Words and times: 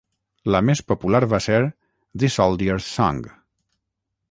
La 0.53 0.61
més 0.69 0.79
popular 0.91 1.21
va 1.35 1.41
ser 1.47 1.59
"The 2.23 2.31
Soldier's 2.37 2.91
Song". 2.97 3.23